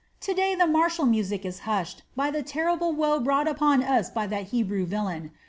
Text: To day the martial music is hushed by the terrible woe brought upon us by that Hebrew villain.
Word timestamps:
To 0.21 0.33
day 0.33 0.55
the 0.55 0.65
martial 0.65 1.05
music 1.05 1.45
is 1.45 1.59
hushed 1.59 2.01
by 2.15 2.31
the 2.31 2.41
terrible 2.41 2.91
woe 2.91 3.19
brought 3.19 3.47
upon 3.47 3.83
us 3.83 4.09
by 4.09 4.25
that 4.25 4.45
Hebrew 4.45 4.87
villain. 4.87 5.29